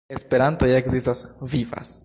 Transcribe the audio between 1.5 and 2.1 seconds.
vivas.